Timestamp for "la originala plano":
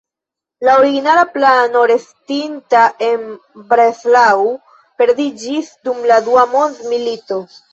0.67-1.83